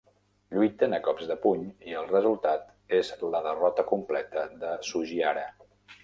[0.53, 2.63] Lluiten a cops de puny, i el resultat
[2.99, 5.45] és la derrota completa de Sugihara.